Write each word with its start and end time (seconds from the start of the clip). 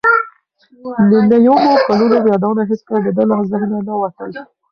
د 1.11 1.13
نویمو 1.45 1.73
کلونو 1.87 2.15
یادونه 2.31 2.61
هیڅکله 2.69 2.99
د 3.05 3.07
ده 3.17 3.23
له 3.29 3.35
ذهنه 3.51 3.79
نه 3.87 3.93
وتل. 4.01 4.29